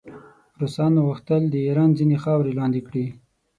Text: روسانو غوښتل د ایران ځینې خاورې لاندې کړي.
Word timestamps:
روسانو 0.61 0.99
غوښتل 1.07 1.41
د 1.49 1.55
ایران 1.67 1.89
ځینې 1.99 2.17
خاورې 2.23 2.51
لاندې 2.59 2.81
کړي. 2.87 3.05